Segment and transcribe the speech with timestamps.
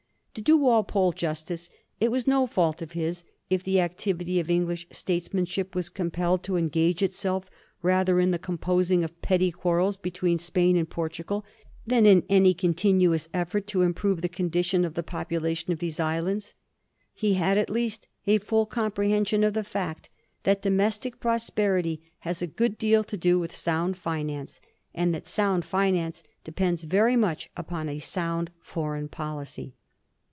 [0.35, 1.69] To do Walpole justice,
[1.99, 6.55] it was no fault of his if the activity of English statesmanship was compelled to
[6.55, 7.49] engage itself
[7.81, 11.43] rather in the composing of petty quarrels between Spain and Portugal
[11.85, 15.99] than in any continuous effort to improve the condition of the popula tion of these
[15.99, 16.53] islands.
[17.13, 20.09] He had at least a full comprehen sion of the fact
[20.43, 24.61] that domestic prosperity has a good deal to do with sound finance,
[24.95, 29.73] and that sound finance depends very much upon a sound foreign policy.